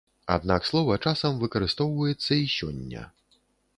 Аднак 0.35 0.63
слова 0.69 0.95
часам 1.11 1.37
выкарыстоўваецца 1.43 2.31
і 2.45 2.51
сёння. 2.57 3.01